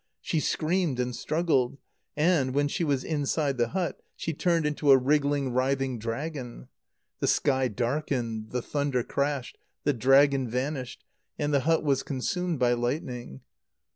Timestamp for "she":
0.19-0.39, 2.67-2.83, 4.15-4.33